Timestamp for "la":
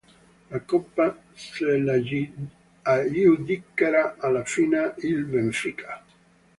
0.51-0.59